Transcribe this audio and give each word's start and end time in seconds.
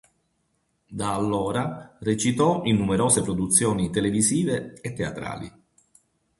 Da 0.87 1.13
allora 1.13 1.95
recitò 1.99 2.63
in 2.63 2.77
numerose 2.77 3.21
produzioni 3.21 3.91
televisive 3.91 4.79
e 4.81 4.93
teatrali. 4.93 5.53